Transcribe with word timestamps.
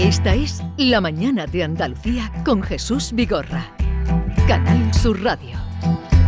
Esta 0.00 0.34
es 0.34 0.62
La 0.76 1.00
Mañana 1.00 1.46
de 1.46 1.62
Andalucía 1.64 2.30
con 2.44 2.62
Jesús 2.62 3.12
Vigorra. 3.12 3.70
Canal 4.48 4.92
Sur 4.94 5.22
Radio. 5.22 5.58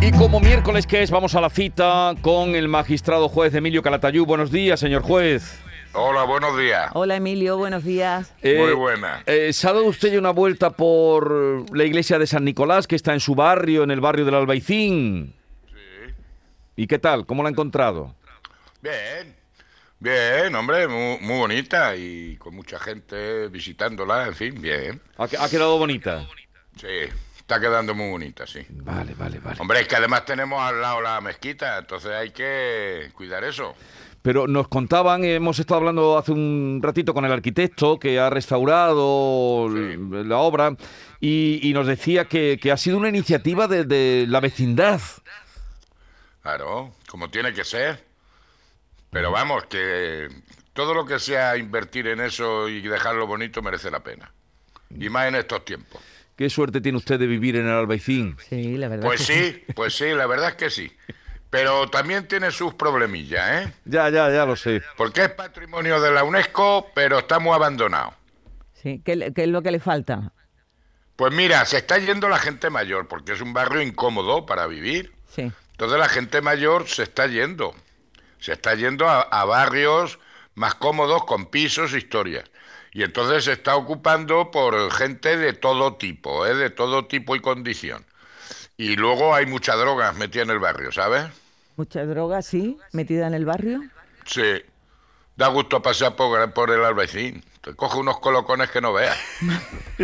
Y 0.00 0.10
como 0.12 0.40
miércoles 0.40 0.86
que 0.86 1.02
es, 1.02 1.10
vamos 1.10 1.34
a 1.34 1.40
la 1.40 1.48
cita 1.50 2.14
con 2.20 2.54
el 2.54 2.68
magistrado 2.68 3.28
juez 3.28 3.54
Emilio 3.54 3.82
Calatayú. 3.82 4.26
Buenos 4.26 4.50
días, 4.50 4.80
señor 4.80 5.02
juez. 5.02 5.60
Hola, 5.94 6.24
buenos 6.24 6.58
días. 6.58 6.90
Hola 6.94 7.16
Emilio, 7.16 7.56
buenos 7.58 7.84
días. 7.84 8.32
Muy 8.42 8.50
Eh, 8.52 8.72
buena. 8.72 9.22
eh, 9.26 9.52
¿Se 9.52 9.68
ha 9.68 9.72
dado 9.72 9.84
usted 9.86 10.12
ya 10.12 10.18
una 10.18 10.30
vuelta 10.30 10.70
por 10.70 11.66
la 11.76 11.84
iglesia 11.84 12.18
de 12.18 12.26
San 12.26 12.44
Nicolás, 12.44 12.86
que 12.86 12.96
está 12.96 13.12
en 13.12 13.20
su 13.20 13.34
barrio, 13.34 13.82
en 13.84 13.90
el 13.90 14.00
barrio 14.00 14.24
del 14.24 14.34
Albaicín? 14.34 15.34
Sí. 15.68 16.14
¿Y 16.76 16.86
qué 16.86 16.98
tal? 16.98 17.26
¿Cómo 17.26 17.42
la 17.42 17.48
ha 17.50 17.52
encontrado? 17.52 18.14
Bien. 18.82 19.36
Bien, 20.02 20.52
hombre, 20.56 20.88
muy, 20.88 21.18
muy 21.20 21.38
bonita 21.38 21.94
y 21.94 22.34
con 22.36 22.56
mucha 22.56 22.76
gente 22.80 23.46
visitándola, 23.46 24.26
en 24.26 24.34
fin, 24.34 24.60
bien. 24.60 25.00
¿Ha, 25.16 25.24
ha 25.38 25.48
quedado 25.48 25.78
bonita? 25.78 26.26
Sí, 26.76 26.88
está 27.38 27.60
quedando 27.60 27.94
muy 27.94 28.10
bonita, 28.10 28.44
sí. 28.44 28.66
Vale, 28.68 29.14
vale, 29.14 29.38
vale. 29.38 29.60
Hombre, 29.60 29.80
es 29.82 29.86
que 29.86 29.94
además 29.94 30.24
tenemos 30.24 30.60
al 30.60 30.80
lado 30.80 31.00
la 31.02 31.20
mezquita, 31.20 31.78
entonces 31.78 32.10
hay 32.10 32.30
que 32.30 33.10
cuidar 33.14 33.44
eso. 33.44 33.76
Pero 34.22 34.48
nos 34.48 34.66
contaban, 34.66 35.22
hemos 35.22 35.60
estado 35.60 35.78
hablando 35.78 36.18
hace 36.18 36.32
un 36.32 36.80
ratito 36.82 37.14
con 37.14 37.24
el 37.24 37.30
arquitecto 37.30 38.00
que 38.00 38.18
ha 38.18 38.28
restaurado 38.28 39.68
Sí. 39.70 39.96
la 40.24 40.38
obra 40.38 40.74
y, 41.20 41.60
y 41.62 41.72
nos 41.74 41.86
decía 41.86 42.24
que, 42.24 42.58
que 42.60 42.72
ha 42.72 42.76
sido 42.76 42.96
una 42.98 43.08
iniciativa 43.08 43.68
de, 43.68 43.84
de 43.84 44.26
la 44.28 44.40
vecindad. 44.40 45.00
Claro, 46.42 46.92
como 47.08 47.30
tiene 47.30 47.52
que 47.52 47.62
ser. 47.62 48.10
Pero 49.12 49.30
vamos, 49.30 49.66
que 49.66 50.26
todo 50.72 50.94
lo 50.94 51.04
que 51.04 51.18
sea 51.18 51.58
invertir 51.58 52.06
en 52.06 52.20
eso 52.20 52.66
y 52.66 52.80
dejarlo 52.80 53.26
bonito 53.26 53.60
merece 53.60 53.90
la 53.90 54.00
pena. 54.00 54.32
Y 54.88 55.10
más 55.10 55.28
en 55.28 55.34
estos 55.34 55.66
tiempos. 55.66 56.00
Qué 56.34 56.48
suerte 56.48 56.80
tiene 56.80 56.96
usted 56.96 57.20
de 57.20 57.26
vivir 57.26 57.56
en 57.56 57.66
el 57.66 57.74
Albaicín. 57.74 58.38
Sí, 58.48 58.78
la 58.78 58.88
verdad. 58.88 59.04
Pues 59.04 59.26
que 59.26 59.34
sí, 59.34 59.64
pues 59.74 59.94
sí, 59.94 60.06
la 60.12 60.26
verdad 60.26 60.48
es 60.48 60.54
que 60.54 60.70
sí. 60.70 60.90
Pero 61.50 61.88
también 61.88 62.26
tiene 62.26 62.50
sus 62.50 62.72
problemillas, 62.72 63.66
¿eh? 63.66 63.72
Ya, 63.84 64.08
ya, 64.08 64.30
ya 64.30 64.46
lo 64.46 64.56
sé. 64.56 64.80
Porque 64.96 65.24
es 65.24 65.28
patrimonio 65.28 66.00
de 66.00 66.10
la 66.10 66.24
UNESCO, 66.24 66.90
pero 66.94 67.18
está 67.18 67.38
muy 67.38 67.52
abandonado. 67.52 68.14
Sí, 68.72 69.02
¿Qué, 69.04 69.30
qué 69.34 69.42
es 69.42 69.48
lo 69.48 69.60
que 69.62 69.72
le 69.72 69.78
falta? 69.78 70.32
Pues 71.16 71.34
mira, 71.34 71.66
se 71.66 71.76
está 71.76 71.98
yendo 71.98 72.30
la 72.30 72.38
gente 72.38 72.70
mayor, 72.70 73.08
porque 73.08 73.32
es 73.32 73.42
un 73.42 73.52
barrio 73.52 73.82
incómodo 73.82 74.46
para 74.46 74.66
vivir. 74.66 75.12
Sí. 75.28 75.52
Entonces 75.72 75.98
la 75.98 76.08
gente 76.08 76.40
mayor 76.40 76.88
se 76.88 77.02
está 77.02 77.26
yendo. 77.26 77.74
Se 78.42 78.52
está 78.52 78.74
yendo 78.74 79.08
a, 79.08 79.20
a 79.22 79.44
barrios 79.44 80.18
más 80.54 80.74
cómodos, 80.74 81.24
con 81.24 81.46
pisos, 81.46 81.94
historias. 81.94 82.44
Y 82.92 83.04
entonces 83.04 83.44
se 83.44 83.52
está 83.52 83.76
ocupando 83.76 84.50
por 84.50 84.90
gente 84.92 85.36
de 85.38 85.52
todo 85.54 85.94
tipo, 85.94 86.44
¿eh? 86.46 86.54
de 86.54 86.68
todo 86.70 87.06
tipo 87.06 87.34
y 87.36 87.40
condición. 87.40 88.04
Y 88.76 88.96
luego 88.96 89.34
hay 89.34 89.46
mucha 89.46 89.76
droga 89.76 90.12
metida 90.12 90.42
en 90.42 90.50
el 90.50 90.58
barrio, 90.58 90.90
¿sabes? 90.92 91.24
Mucha 91.76 92.04
droga, 92.04 92.42
sí, 92.42 92.78
metida 92.92 93.26
en 93.28 93.34
el 93.34 93.44
barrio. 93.46 93.80
Sí. 94.26 94.62
Da 95.36 95.46
gusto 95.48 95.80
pasar 95.80 96.16
por, 96.16 96.52
por 96.52 96.70
el 96.70 96.84
albaicín. 96.84 97.42
Te 97.62 97.74
coge 97.74 97.98
unos 97.98 98.18
colocones 98.20 98.70
que 98.70 98.80
no 98.80 98.92
veas. 98.92 99.16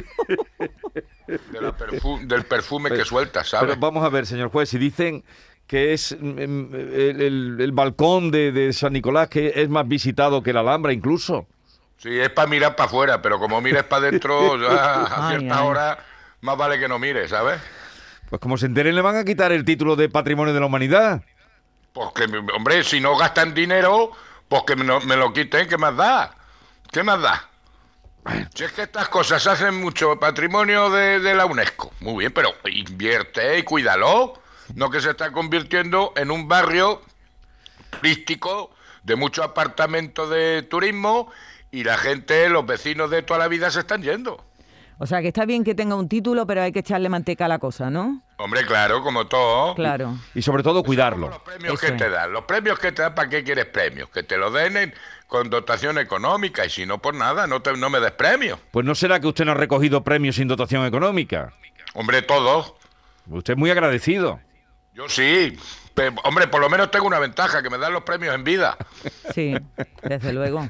De 1.27 1.61
la 1.61 1.77
perfu- 1.77 2.27
del 2.27 2.45
perfume 2.45 2.91
que 2.91 3.05
suelta, 3.05 3.41
Pero 3.41 3.49
¿sabes? 3.51 3.79
vamos 3.79 4.03
a 4.05 4.09
ver, 4.09 4.25
señor 4.27 4.51
juez, 4.51 4.69
si 4.71 4.79
dicen 4.79 5.25
que 5.69 5.95
es 5.95 6.17
mm, 6.21 6.27
mm, 6.29 6.75
el, 6.75 7.23
el- 7.23 7.59
el 7.61 7.73
balcón 7.73 8.33
de, 8.33 8.53
de 8.53 8.73
San 8.75 8.95
Nicolás 8.95 9.29
que 9.31 9.53
es 9.57 9.71
más 9.71 9.89
visitado 9.89 10.43
que 10.43 10.53
la 10.55 10.61
Alhambra 10.63 10.93
incluso. 10.95 11.49
Sí, 11.97 12.19
es 12.21 12.31
para 12.31 12.49
mirar 12.49 12.77
para 12.77 12.87
afuera, 12.89 13.21
pero 13.23 13.39
como 13.39 13.61
mires 13.61 13.85
para 13.85 14.03
adentro, 14.09 14.57
ya 14.61 15.05
a 15.05 15.23
Ay, 15.23 15.23
cierta 15.23 15.63
ay. 15.63 15.65
hora, 15.65 15.99
más 16.41 16.57
vale 16.57 16.79
que 16.79 16.89
no 16.89 16.99
mires, 16.99 17.31
¿sabes? 17.31 17.61
Pues 18.31 18.41
como 18.41 18.57
se 18.59 18.67
enteren 18.67 18.95
le 18.95 19.03
van 19.03 19.17
a 19.17 19.25
quitar 19.25 19.53
el 19.53 19.65
título 19.65 19.97
de 19.97 20.09
Patrimonio 20.09 20.55
de 20.55 20.61
la 20.61 20.67
Humanidad. 20.67 21.23
Pues 21.93 22.11
que, 22.15 22.25
hombre, 22.55 22.85
si 22.85 23.01
no 23.01 23.17
gastan 23.17 23.55
dinero, 23.55 24.13
pues 24.49 24.63
que 24.67 24.77
me 24.77 24.85
lo, 24.85 25.01
me 25.01 25.17
lo 25.17 25.33
quiten, 25.33 25.69
¿qué 25.69 25.77
más 25.79 25.97
da? 25.97 26.35
¿Qué 26.93 27.03
más 27.03 27.21
da? 27.21 27.49
Si 28.55 28.65
es 28.65 28.73
que 28.73 28.83
estas 28.83 29.09
cosas 29.09 29.47
hacen 29.47 29.81
mucho 29.81 30.19
patrimonio 30.19 30.91
de, 30.91 31.21
de 31.21 31.35
la 31.35 31.47
UNESCO. 31.47 31.93
Muy 32.01 32.19
bien, 32.21 32.33
pero 32.33 32.53
invierte 32.71 33.59
y 33.59 33.63
cuídalo. 33.63 34.35
No 34.75 34.91
que 34.91 35.01
se 35.01 35.11
está 35.11 35.33
convirtiendo 35.33 36.13
en 36.17 36.31
un 36.31 36.47
barrio 36.49 37.01
turístico 37.91 38.71
de 39.03 39.17
muchos 39.17 39.45
apartamentos 39.45 40.29
de 40.31 40.63
turismo 40.63 41.31
y 41.71 41.85
la 41.85 41.97
gente, 41.97 42.49
los 42.49 42.67
vecinos 42.67 43.11
de 43.11 43.23
toda 43.23 43.39
la 43.41 43.49
vida 43.49 43.71
se 43.71 43.81
están 43.81 44.03
yendo. 44.03 44.45
O 45.01 45.07
sea, 45.07 45.23
que 45.23 45.29
está 45.29 45.45
bien 45.45 45.63
que 45.63 45.77
tenga 45.77 45.95
un 45.95 46.09
título, 46.09 46.45
pero 46.45 46.61
hay 46.63 46.73
que 46.73 46.81
echarle 46.81 47.09
manteca 47.09 47.45
a 47.45 47.49
la 47.49 47.61
cosa, 47.61 47.89
¿no? 47.89 48.21
Hombre, 48.37 48.67
claro, 48.67 49.01
como 49.03 49.29
todo. 49.29 49.75
Claro. 49.77 50.17
Y 50.35 50.43
sobre 50.43 50.65
todo 50.65 50.83
cuidarlo. 50.83 51.29
los 51.29 51.39
premios 51.41 51.75
Eso 51.75 51.81
que 51.81 51.87
es. 51.93 51.97
te 51.97 52.11
dan. 52.11 52.33
Los 52.33 52.45
premios 52.45 52.79
que 52.81 52.91
te 52.91 53.03
dan, 53.03 53.15
¿para 53.15 53.29
qué 53.29 53.45
quieres 53.45 53.67
premios? 53.67 54.09
Que 54.11 54.25
te 54.25 54.37
lo 54.37 54.51
den 54.51 54.77
en- 54.77 54.95
con 55.29 55.51
dotación 55.51 55.99
económica 55.99 56.65
y 56.67 56.71
si 56.71 56.85
no, 56.85 56.99
por 56.99 57.15
nada, 57.15 57.47
no, 57.47 57.61
te, 57.63 57.77
no 57.77 57.91
me 57.91 58.01
des 58.01 58.11
premios. 58.13 58.59
Pues 58.73 58.85
no 58.85 58.95
será 58.97 59.21
que 59.21 59.29
usted 59.29 59.45
no 59.45 59.53
ha 59.53 59.55
recogido 59.55 60.03
premios 60.03 60.35
sin 60.37 60.49
dotación 60.49 60.85
económica. 60.85 61.53
Hombre, 61.95 62.23
todos. 62.23 62.75
Usted 63.29 63.53
es 63.53 63.59
muy 63.59 63.71
agradecido. 63.71 64.41
Yo 64.99 65.09
sí. 65.09 65.57
Pe- 65.95 66.13
hombre, 66.25 66.49
por 66.49 66.61
lo 66.61 66.69
menos 66.69 66.91
tengo 66.91 67.07
una 67.07 67.21
ventaja, 67.21 67.63
que 67.63 67.71
me 67.71 67.79
dan 67.79 67.93
los 67.93 68.03
premios 68.03 68.35
en 68.35 68.43
vida. 68.43 68.77
Sí, 69.33 69.55
desde 70.03 70.33
luego. 70.33 70.69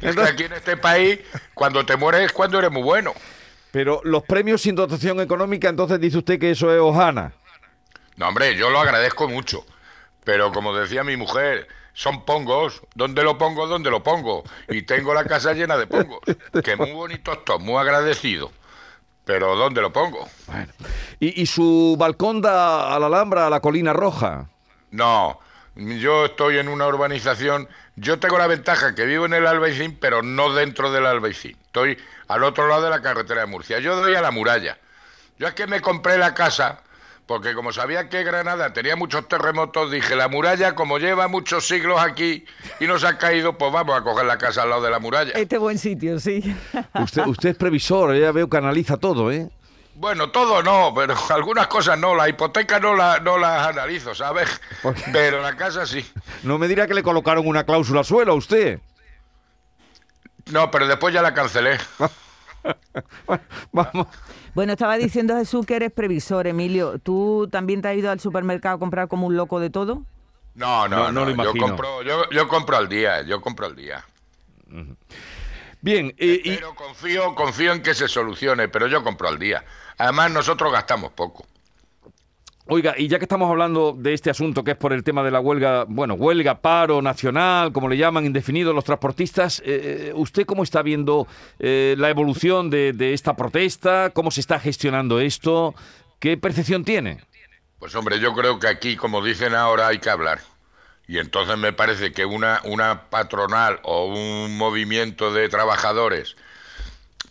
Es 0.00 0.16
que 0.16 0.22
aquí 0.22 0.42
en 0.42 0.54
este 0.54 0.76
país, 0.76 1.20
cuando 1.54 1.86
te 1.86 1.94
mueres 1.96 2.22
es 2.22 2.32
cuando 2.32 2.58
eres 2.58 2.72
muy 2.72 2.82
bueno. 2.82 3.14
Pero 3.70 4.00
los 4.02 4.24
premios 4.24 4.62
sin 4.62 4.74
dotación 4.74 5.20
económica, 5.20 5.68
entonces 5.68 6.00
dice 6.00 6.18
usted 6.18 6.40
que 6.40 6.50
eso 6.50 6.74
es 6.74 6.80
hojana. 6.80 7.32
No, 8.16 8.26
hombre, 8.26 8.56
yo 8.56 8.70
lo 8.70 8.80
agradezco 8.80 9.28
mucho. 9.28 9.64
Pero 10.24 10.50
como 10.50 10.74
decía 10.74 11.04
mi 11.04 11.16
mujer, 11.16 11.68
son 11.92 12.24
pongos. 12.24 12.82
¿Dónde 12.96 13.22
lo 13.22 13.38
pongo? 13.38 13.68
¿Dónde 13.68 13.88
lo 13.88 14.02
pongo? 14.02 14.42
Y 14.68 14.82
tengo 14.82 15.14
la 15.14 15.22
casa 15.24 15.52
llena 15.52 15.76
de 15.76 15.86
pongos. 15.86 16.18
Que 16.64 16.74
muy 16.74 16.90
bonitos 16.90 17.44
todos, 17.44 17.60
muy 17.60 17.76
agradecido. 17.76 18.50
Pero 19.30 19.54
¿dónde 19.54 19.80
lo 19.80 19.92
pongo? 19.92 20.28
Bueno. 20.48 20.72
Y, 21.20 21.40
y 21.40 21.46
su 21.46 21.94
balcón 21.96 22.40
da 22.40 22.92
a 22.92 22.98
la 22.98 23.06
Alhambra, 23.06 23.46
a 23.46 23.50
la 23.50 23.60
Colina 23.60 23.92
Roja. 23.92 24.48
No, 24.90 25.38
yo 25.76 26.24
estoy 26.24 26.58
en 26.58 26.66
una 26.66 26.88
urbanización. 26.88 27.68
Yo 27.94 28.18
tengo 28.18 28.38
la 28.38 28.48
ventaja 28.48 28.92
que 28.96 29.06
vivo 29.06 29.26
en 29.26 29.34
el 29.34 29.46
Albaicín, 29.46 29.96
pero 30.00 30.24
no 30.24 30.52
dentro 30.52 30.90
del 30.90 31.06
Albaicín. 31.06 31.56
Estoy 31.64 31.96
al 32.26 32.42
otro 32.42 32.66
lado 32.66 32.82
de 32.82 32.90
la 32.90 33.02
carretera 33.02 33.42
de 33.42 33.46
Murcia. 33.46 33.78
Yo 33.78 33.94
doy 33.94 34.16
a 34.16 34.20
la 34.20 34.32
muralla. 34.32 34.78
Yo 35.38 35.46
es 35.46 35.54
que 35.54 35.68
me 35.68 35.80
compré 35.80 36.18
la 36.18 36.34
casa 36.34 36.82
porque 37.30 37.54
como 37.54 37.72
sabía 37.72 38.08
que 38.08 38.24
Granada 38.24 38.72
tenía 38.72 38.96
muchos 38.96 39.28
terremotos, 39.28 39.88
dije, 39.92 40.16
la 40.16 40.26
muralla, 40.26 40.74
como 40.74 40.98
lleva 40.98 41.28
muchos 41.28 41.64
siglos 41.64 42.00
aquí 42.00 42.44
y 42.80 42.88
no 42.88 42.98
se 42.98 43.06
ha 43.06 43.18
caído, 43.18 43.56
pues 43.56 43.70
vamos 43.70 43.96
a 43.96 44.02
coger 44.02 44.26
la 44.26 44.36
casa 44.36 44.64
al 44.64 44.70
lado 44.70 44.82
de 44.82 44.90
la 44.90 44.98
muralla. 44.98 45.30
Este 45.36 45.56
buen 45.56 45.78
sitio, 45.78 46.18
sí. 46.18 46.56
Usted, 46.92 47.24
usted 47.26 47.50
es 47.50 47.56
previsor, 47.56 48.16
ya 48.16 48.32
veo 48.32 48.50
que 48.50 48.56
analiza 48.56 48.96
todo, 48.96 49.30
¿eh? 49.30 49.48
Bueno, 49.94 50.32
todo 50.32 50.60
no, 50.60 50.92
pero 50.92 51.14
algunas 51.30 51.68
cosas 51.68 51.96
no. 51.96 52.16
La 52.16 52.28
hipoteca 52.28 52.80
no, 52.80 52.96
la, 52.96 53.20
no 53.20 53.38
las 53.38 53.68
analizo, 53.68 54.12
¿sabes? 54.12 54.48
Pero 55.12 55.40
la 55.40 55.54
casa 55.54 55.86
sí. 55.86 56.04
No 56.42 56.58
me 56.58 56.66
dirá 56.66 56.88
que 56.88 56.94
le 56.94 57.04
colocaron 57.04 57.46
una 57.46 57.62
cláusula 57.62 58.02
suelo 58.02 58.32
a 58.32 58.34
usted. 58.34 58.80
No, 60.46 60.68
pero 60.68 60.88
después 60.88 61.14
ya 61.14 61.22
la 61.22 61.32
cancelé. 61.32 61.78
Bueno, 63.26 63.44
vamos. 63.72 64.06
Bueno, 64.54 64.72
estaba 64.72 64.96
diciendo 64.98 65.36
Jesús 65.36 65.64
que 65.66 65.76
eres 65.76 65.92
previsor, 65.92 66.46
Emilio. 66.46 66.98
¿Tú 66.98 67.48
también 67.50 67.82
te 67.82 67.88
has 67.88 67.96
ido 67.96 68.10
al 68.10 68.20
supermercado 68.20 68.76
a 68.76 68.78
comprar 68.78 69.08
como 69.08 69.26
un 69.26 69.36
loco 69.36 69.60
de 69.60 69.70
todo? 69.70 70.06
No, 70.54 70.88
No, 70.88 70.88
no, 70.88 71.10
no 71.12 71.24
no. 71.24 71.26
lo 71.26 71.36
yo 71.36 71.52
imagino. 71.52 71.66
compro, 71.66 72.02
yo, 72.02 72.28
yo 72.30 72.48
compro 72.48 72.76
al 72.76 72.88
día, 72.88 73.22
yo 73.22 73.40
compro 73.40 73.66
al 73.66 73.76
día. 73.76 74.04
Bien, 75.80 76.14
eh, 76.18 76.40
y, 76.44 76.56
Pero 76.56 76.74
confío, 76.74 77.34
confío 77.34 77.72
en 77.72 77.82
que 77.82 77.94
se 77.94 78.08
solucione, 78.08 78.68
pero 78.68 78.86
yo 78.86 79.02
compro 79.02 79.28
al 79.28 79.38
día. 79.38 79.64
Además, 79.98 80.30
nosotros 80.30 80.72
gastamos 80.72 81.12
poco. 81.12 81.46
Oiga, 82.70 82.94
y 82.96 83.08
ya 83.08 83.18
que 83.18 83.24
estamos 83.24 83.50
hablando 83.50 83.94
de 83.96 84.14
este 84.14 84.30
asunto 84.30 84.62
que 84.62 84.70
es 84.70 84.76
por 84.76 84.92
el 84.92 85.02
tema 85.02 85.22
de 85.22 85.30
la 85.30 85.40
huelga, 85.40 85.84
bueno, 85.88 86.14
huelga, 86.14 86.60
paro 86.60 87.02
nacional, 87.02 87.72
como 87.72 87.88
le 87.88 87.96
llaman, 87.96 88.24
indefinido 88.24 88.72
los 88.72 88.84
transportistas, 88.84 89.60
eh, 89.64 90.12
¿usted 90.14 90.46
cómo 90.46 90.62
está 90.62 90.82
viendo 90.82 91.26
eh, 91.58 91.96
la 91.98 92.10
evolución 92.10 92.70
de, 92.70 92.92
de 92.92 93.12
esta 93.12 93.34
protesta? 93.34 94.10
¿Cómo 94.10 94.30
se 94.30 94.40
está 94.40 94.60
gestionando 94.60 95.20
esto? 95.20 95.74
¿Qué 96.20 96.36
percepción 96.36 96.84
tiene? 96.84 97.20
Pues 97.80 97.94
hombre, 97.94 98.20
yo 98.20 98.34
creo 98.34 98.58
que 98.58 98.68
aquí, 98.68 98.96
como 98.96 99.24
dicen 99.24 99.54
ahora, 99.54 99.88
hay 99.88 99.98
que 99.98 100.10
hablar. 100.10 100.40
Y 101.08 101.18
entonces 101.18 101.58
me 101.58 101.72
parece 101.72 102.12
que 102.12 102.24
una, 102.24 102.60
una 102.64 103.10
patronal 103.10 103.80
o 103.82 104.06
un 104.06 104.56
movimiento 104.56 105.32
de 105.32 105.48
trabajadores, 105.48 106.36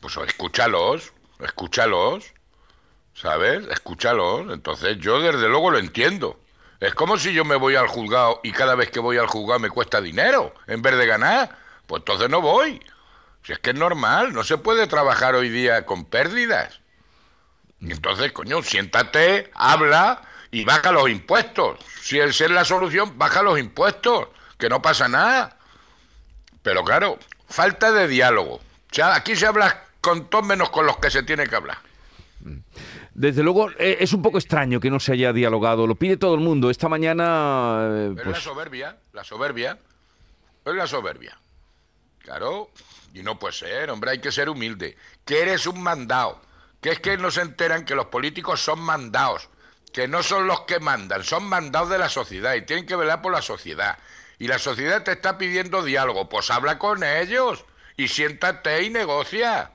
pues 0.02 0.18
escúchalos, 0.18 1.14
escúchalos, 1.40 2.34
¿sabes? 3.22 3.68
Escúchalos. 3.68 4.52
Entonces 4.52 4.98
yo 5.00 5.22
desde 5.22 5.48
luego 5.48 5.72
lo 5.72 5.78
entiendo. 5.78 6.40
Es 6.80 6.94
como 6.94 7.18
si 7.18 7.34
yo 7.34 7.44
me 7.44 7.56
voy 7.56 7.76
al 7.76 7.88
juzgado 7.88 8.40
y 8.44 8.52
cada 8.52 8.76
vez 8.76 8.90
que 8.90 9.00
voy 9.00 9.18
al 9.18 9.28
juzgado 9.28 9.60
me 9.60 9.70
cuesta 9.70 10.00
dinero 10.00 10.54
en 10.68 10.82
vez 10.82 10.98
de 10.98 11.06
ganar. 11.06 11.58
Pues 11.86 12.02
entonces 12.02 12.30
no 12.30 12.42
voy. 12.42 12.82
Si 13.44 13.52
es 13.52 13.60
que 13.60 13.72
es 13.72 13.76
normal, 13.76 14.34
no 14.34 14.44
se 14.44 14.58
puede 14.58 14.88
trabajar 14.88 15.36
hoy 15.36 15.50
día 15.50 15.86
con 15.86 16.06
pérdidas. 16.06 16.80
Entonces, 17.82 18.32
coño, 18.32 18.62
siéntate, 18.62 19.52
habla 19.54 20.22
y 20.52 20.66
baja 20.66 20.92
los 20.92 21.10
impuestos. 21.10 21.80
Si 22.02 22.20
es 22.20 22.40
la 22.50 22.66
solución, 22.66 23.18
baja 23.18 23.42
los 23.42 23.60
impuestos, 23.60 24.28
que 24.58 24.70
no 24.70 24.82
pasa 24.82 25.08
nada. 25.08 25.58
Pero 26.62 26.84
claro, 26.84 27.18
falta 27.48 27.92
de 27.92 28.08
diálogo. 28.08 28.56
O 28.56 28.62
sea, 28.94 29.16
aquí 29.16 29.36
se 29.36 29.48
habla 29.48 29.86
con 30.02 30.30
todos 30.30 30.46
menos 30.46 30.70
con 30.70 30.86
los 30.86 30.98
que 30.98 31.10
se 31.10 31.24
tiene 31.24 31.48
que 31.48 31.56
hablar. 31.56 31.80
Desde 33.20 33.44
luego, 33.44 33.70
eh, 33.72 33.98
es 34.00 34.14
un 34.14 34.22
poco 34.22 34.38
extraño 34.38 34.80
que 34.80 34.90
no 34.90 34.98
se 34.98 35.12
haya 35.12 35.34
dialogado. 35.34 35.86
Lo 35.86 35.96
pide 35.96 36.16
todo 36.16 36.36
el 36.36 36.40
mundo. 36.40 36.70
Esta 36.70 36.88
mañana. 36.88 37.82
eh, 37.92 38.12
Pero 38.16 38.32
pues, 38.32 38.38
la 38.38 38.42
soberbia, 38.42 38.98
la 39.12 39.24
soberbia, 39.26 39.78
es 40.64 40.74
la 40.74 40.88
soberbia. 40.88 41.38
Claro, 42.20 42.70
y 43.14 43.22
no 43.22 43.38
puede 43.38 43.52
ser, 43.52 43.90
hombre, 43.92 44.12
hay 44.12 44.20
que 44.20 44.32
ser 44.32 44.48
humilde. 44.48 44.96
Que 45.26 45.42
eres 45.42 45.68
un 45.68 45.84
mandado. 45.84 46.40
Que 46.80 46.92
es 46.92 47.02
que 47.02 47.18
no 47.18 47.30
se 47.30 47.42
enteran 47.42 47.84
que 47.84 47.94
los 47.94 48.06
políticos 48.06 48.62
son 48.62 48.80
mandados. 48.80 49.50
Que 49.92 50.08
no 50.08 50.24
son 50.24 50.48
los 50.48 50.62
que 50.62 50.80
mandan, 50.80 51.26
son 51.26 51.44
mandados 51.44 51.90
de 51.90 51.98
la 51.98 52.08
sociedad 52.08 52.56
y 52.56 52.62
tienen 52.62 52.86
que 52.86 52.96
velar 52.96 53.22
por 53.22 53.34
la 53.34 53.42
sociedad. 53.42 53.98
Y 54.38 54.48
la 54.48 54.60
sociedad 54.60 55.04
te 55.04 55.12
está 55.12 55.38
pidiendo 55.38 55.84
diálogo, 55.84 56.30
pues 56.30 56.50
habla 56.52 56.80
con 56.80 57.04
ellos 57.04 57.66
y 58.00 58.08
siéntate 58.08 58.82
y 58.86 58.90
negocia. 58.90 59.72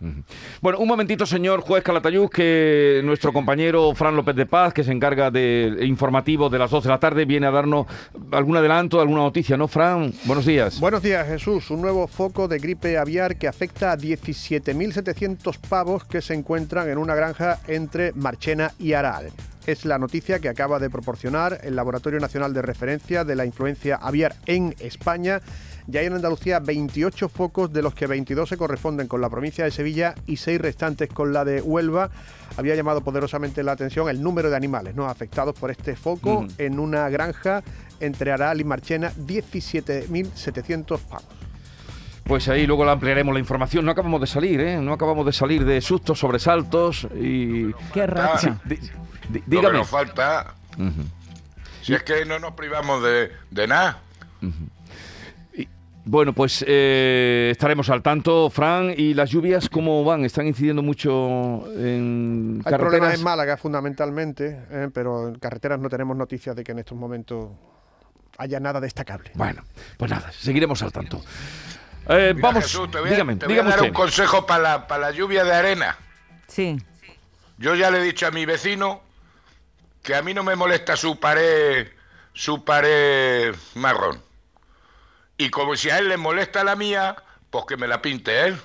Bueno, 0.63 0.79
un 0.79 0.89
momentito, 0.89 1.27
señor 1.27 1.61
juez 1.61 1.85
Calatayud, 1.85 2.31
que 2.31 3.03
nuestro 3.05 3.35
compañero 3.35 3.95
Fran 3.95 4.17
López 4.17 4.35
de 4.35 4.47
Paz, 4.47 4.73
que 4.73 4.83
se 4.83 4.93
encarga 4.93 5.31
del 5.31 5.85
informativo 5.85 6.49
de 6.49 6.59
las 6.59 6.71
12 6.71 6.89
de 6.89 6.95
la 6.95 6.99
tarde, 6.99 7.27
viene 7.27 7.47
a 7.47 7.51
darnos 7.51 7.87
algún 8.33 8.57
adelanto, 8.57 8.99
alguna 8.99 9.21
noticia, 9.21 9.59
¿no, 9.59 9.69
Fran? 9.69 10.11
Buenos 10.25 10.47
días. 10.47 10.81
Buenos 10.81 11.03
días, 11.03 11.29
Jesús. 11.29 11.71
Un 11.71 11.83
nuevo 11.83 12.07
foco 12.07 12.49
de 12.49 12.59
gripe 12.59 12.97
aviar 12.97 13.37
que 13.37 13.47
afecta 13.47 13.93
a 13.93 13.99
17.700 13.99 15.59
pavos 15.69 16.05
que 16.05 16.23
se 16.23 16.33
encuentran 16.33 16.89
en 16.89 16.97
una 16.97 17.15
granja 17.15 17.61
entre 17.69 18.13
Marchena 18.13 18.73
y 18.79 18.95
Aral. 18.95 19.33
Es 19.67 19.87
la 19.87 19.99
noticia 19.99 20.41
que 20.41 20.51
acaba 20.51 20.79
de 20.79 20.91
proporcionar 20.91 21.61
el 21.63 21.75
Laboratorio 21.75 22.21
Nacional 22.21 22.53
de 22.53 22.61
Referencia 22.61 23.25
de 23.25 23.35
la 23.35 23.47
Influencia 23.47 23.97
Aviar 23.97 24.37
en 24.45 24.75
España. 24.79 25.41
Ya 25.87 26.01
hay 26.01 26.07
en 26.07 26.13
Andalucía 26.13 26.61
28 26.61 27.31
focos, 27.31 27.73
de 27.73 27.81
los 27.81 27.95
que 27.95 28.07
22 28.07 28.49
se 28.49 28.59
corresponden 28.59 29.09
con 29.09 29.23
la 29.23 29.31
provincia 29.31 29.65
de 29.65 29.71
Sevilla 29.71 30.15
y 30.27 30.37
6 30.37 30.61
restantes 30.61 31.09
con 31.09 31.33
la 31.33 31.47
de 31.47 31.63
Huelva. 31.63 32.11
Había 32.59 32.75
llamado 32.75 33.01
poderosamente 33.01 33.63
la 33.63 33.73
atención 33.73 34.11
el 34.11 34.23
número 34.23 34.51
de 34.51 34.57
animales 34.57 34.95
¿no? 34.95 35.07
afectados 35.07 35.55
por 35.59 35.71
este 35.71 35.97
foco 35.97 36.47
en 36.59 36.79
una 36.79 37.09
granja 37.09 37.63
entre 38.01 38.33
Aral 38.33 38.61
y 38.61 38.65
Marchena, 38.65 39.13
17.700 39.13 41.01
pavos. 41.01 41.44
Pues 42.25 42.49
ahí 42.49 42.67
luego 42.67 42.85
la 42.85 42.93
ampliaremos 42.93 43.35
la 43.35 43.41
información. 43.41 43.85
No 43.85 43.91
acabamos 43.91 44.21
de 44.21 44.27
salir, 44.27 44.61
¿eh? 44.61 44.79
No 44.81 44.93
acabamos 44.95 45.27
de 45.27 45.33
salir 45.33 45.65
de 45.65 45.81
sustos, 45.81 46.19
sobresaltos 46.19 47.07
y... 47.21 47.73
Qué 47.93 48.07
racha. 48.07 48.59
Di- 48.65 48.77
di- 48.77 48.89
Lo 48.89 49.33
que 49.33 49.43
dígame. 49.47 49.79
nos 49.79 49.89
falta, 49.89 50.55
si 51.83 51.93
es 51.95 52.03
que 52.03 52.25
no 52.25 52.39
nos 52.39 52.53
privamos 52.55 53.03
de, 53.03 53.31
de 53.51 53.67
nada. 53.69 54.01
Bueno, 56.07 56.35
pues 56.35 56.63
eh, 56.69 57.49
estaremos 57.53 57.89
al 57.89 58.03
tanto, 58.03 58.51
Fran. 58.51 58.93
¿Y 58.97 59.15
las 59.15 59.31
lluvias 59.31 59.71
cómo 59.71 60.05
van? 60.05 60.25
¿Están 60.27 60.47
incidiendo 60.47 60.83
mucho 60.83 61.65
en 61.79 62.61
Hay 62.65 62.73
problemas 62.75 62.91
carreteras? 62.91 63.15
en 63.19 63.25
Málaga 63.25 63.57
fundamentalmente, 63.57 64.61
¿eh? 64.71 64.91
pero 64.93 65.29
en 65.29 65.35
carreteras 65.37 65.81
no 65.81 65.89
tenemos 65.89 66.15
noticias 66.17 66.55
de 66.57 66.63
que 66.63 66.73
en 66.73 66.81
estos 66.81 66.97
momentos 66.99 67.49
haya 68.37 68.61
nada 68.61 68.81
destacable. 68.81 69.31
Bueno, 69.35 69.63
pues 69.97 70.11
nada, 70.11 70.31
seguiremos 70.33 70.83
al 70.83 70.93
tanto. 70.93 71.23
Eh, 72.09 72.33
Mira, 72.35 72.49
vamos, 72.49 72.65
Jesús, 72.65 72.91
te 72.91 72.99
voy 73.01 73.09
a, 73.09 73.13
dígame, 73.13 73.37
te 73.37 73.47
voy 73.47 73.53
a 73.53 73.55
dígame 73.55 73.71
dar 73.71 73.79
usted. 73.81 73.89
un 73.91 73.95
consejo 73.95 74.47
para 74.47 74.63
la, 74.63 74.87
para 74.87 75.07
la 75.07 75.11
lluvia 75.13 75.45
de 75.45 75.53
arena. 75.55 75.97
Sí. 76.47 76.77
Yo 77.59 77.75
ya 77.75 77.91
le 77.91 77.99
he 77.99 78.03
dicho 78.03 78.27
a 78.27 78.31
mi 78.31 78.45
vecino 78.47 79.03
que 80.03 80.15
a 80.15 80.23
mí 80.23 80.35
no 80.35 80.43
me 80.43 80.55
molesta 80.57 80.97
su 80.97 81.19
pared, 81.19 81.89
su 82.33 82.65
pared 82.65 83.55
marrón. 83.75 84.21
Y 85.39 85.49
como 85.51 85.77
si 85.77 85.91
a 85.91 85.99
él 85.99 86.09
le 86.09 86.17
molesta 86.17 86.63
la 86.63 86.77
mía, 86.77 87.17
pues 87.51 87.65
que 87.67 87.77
me 87.77 87.87
la 87.89 88.03
pinte 88.03 88.47
él. 88.49 88.57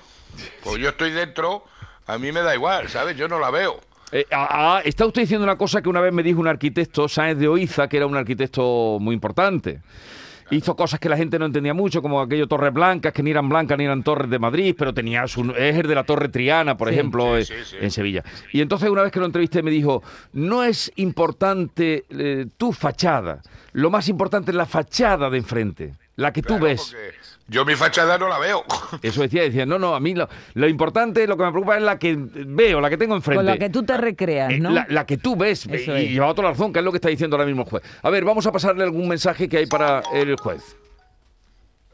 Pues 0.62 0.76
yo 0.78 0.90
estoy 0.90 1.10
dentro, 1.10 1.64
a 2.06 2.18
mí 2.18 2.30
me 2.32 2.42
da 2.42 2.54
igual, 2.54 2.88
¿sabes? 2.88 3.16
Yo 3.16 3.26
no 3.26 3.38
la 3.38 3.50
veo. 3.50 3.80
Eh, 4.12 4.26
ah, 4.32 4.48
ah, 4.76 4.82
está 4.84 5.06
usted 5.06 5.22
diciendo 5.22 5.44
una 5.44 5.56
cosa 5.56 5.80
que 5.80 5.88
una 5.88 6.00
vez 6.00 6.12
me 6.12 6.22
dijo 6.22 6.40
un 6.40 6.48
arquitecto, 6.48 7.08
Sáenz 7.08 7.38
de 7.38 7.48
Oiza, 7.48 7.88
que 7.88 7.96
era 7.96 8.06
un 8.06 8.16
arquitecto 8.16 8.98
muy 9.00 9.14
importante. 9.14 9.80
Hizo 10.50 10.74
cosas 10.76 10.98
que 11.00 11.08
la 11.08 11.16
gente 11.16 11.38
no 11.38 11.46
entendía 11.46 11.74
mucho, 11.74 12.02
como 12.02 12.20
aquello 12.20 12.46
Torres 12.48 12.72
Blancas, 12.72 13.12
que 13.12 13.22
ni 13.22 13.30
eran 13.30 13.48
blancas 13.48 13.78
ni 13.78 13.84
eran 13.84 14.02
torres 14.02 14.28
de 14.30 14.38
Madrid, 14.38 14.74
pero 14.78 14.92
tenía 14.92 15.26
su. 15.26 15.42
Es 15.56 15.76
el 15.76 15.86
de 15.86 15.94
la 15.94 16.04
Torre 16.04 16.28
Triana, 16.28 16.76
por 16.76 16.88
Sí. 16.88 16.94
ejemplo, 16.94 17.42
Sí, 17.42 17.52
eh, 17.52 17.64
sí, 17.64 17.76
en 17.80 17.90
Sevilla. 17.90 18.24
Y 18.52 18.60
entonces, 18.60 18.88
una 18.90 19.02
vez 19.02 19.12
que 19.12 19.20
lo 19.20 19.26
entrevisté, 19.26 19.62
me 19.62 19.70
dijo: 19.70 20.02
No 20.32 20.62
es 20.64 20.90
importante 20.96 22.04
eh, 22.10 22.46
tu 22.56 22.72
fachada, 22.72 23.42
lo 23.72 23.90
más 23.90 24.08
importante 24.08 24.50
es 24.50 24.56
la 24.56 24.66
fachada 24.66 25.30
de 25.30 25.38
enfrente, 25.38 25.94
la 26.16 26.32
que 26.32 26.42
tú 26.42 26.58
ves. 26.58 26.94
porque 26.94 27.14
Yo 27.50 27.64
mi 27.64 27.74
fachada 27.74 28.16
no 28.16 28.28
la 28.28 28.38
veo. 28.38 28.64
Eso 29.02 29.22
decía, 29.22 29.42
decía, 29.42 29.66
no, 29.66 29.76
no, 29.76 29.96
a 29.96 30.00
mí 30.00 30.14
lo, 30.14 30.28
lo 30.54 30.68
importante, 30.68 31.26
lo 31.26 31.36
que 31.36 31.42
me 31.42 31.50
preocupa 31.50 31.76
es 31.76 31.82
la 31.82 31.98
que 31.98 32.16
veo, 32.16 32.80
la 32.80 32.88
que 32.88 32.96
tengo 32.96 33.16
enfrente. 33.16 33.38
Con 33.38 33.46
la 33.46 33.58
que 33.58 33.70
tú 33.70 33.82
te 33.82 33.96
recreas, 33.96 34.52
Eh, 34.52 34.60
¿no? 34.60 34.70
La, 34.70 34.86
la 34.88 35.04
que 35.04 35.16
tú 35.18 35.34
ves, 35.34 35.66
Eso 35.66 35.98
y, 35.98 36.02
y 36.02 36.08
lleva 36.10 36.32
toda 36.32 36.44
la 36.44 36.50
razón, 36.52 36.72
que 36.72 36.78
es 36.78 36.84
lo 36.84 36.92
que 36.92 36.98
está 36.98 37.08
diciendo 37.08 37.34
ahora 37.36 37.46
mismo 37.46 37.62
el 37.62 37.68
juez. 37.68 37.82
A 38.02 38.08
ver, 38.10 38.24
vamos 38.24 38.46
a 38.46 38.52
pasarle 38.52 38.84
algún 38.84 39.08
mensaje 39.08 39.48
que 39.48 39.56
hay 39.58 39.66
para 39.66 40.00
el 40.14 40.36
juez. 40.36 40.76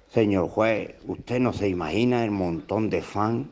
Señor 0.09 0.49
juez, 0.51 0.95
usted 1.07 1.41
no 1.41 1.55
se 1.55 1.69
imagina 1.69 2.23
el 2.23 2.33
montón 2.33 2.91
de 2.91 3.01
fan 3.01 3.51